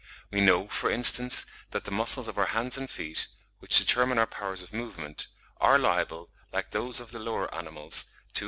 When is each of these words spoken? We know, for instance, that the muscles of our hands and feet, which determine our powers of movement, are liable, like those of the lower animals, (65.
We 0.31 0.41
know, 0.41 0.67
for 0.67 0.89
instance, 0.89 1.45
that 1.69 1.83
the 1.83 1.91
muscles 1.91 2.27
of 2.27 2.39
our 2.39 2.47
hands 2.47 2.75
and 2.75 2.89
feet, 2.89 3.27
which 3.59 3.77
determine 3.77 4.17
our 4.17 4.25
powers 4.25 4.63
of 4.63 4.73
movement, 4.73 5.27
are 5.57 5.77
liable, 5.77 6.31
like 6.51 6.71
those 6.71 6.99
of 6.99 7.11
the 7.11 7.19
lower 7.19 7.53
animals, 7.53 8.05
(65. 8.29 8.33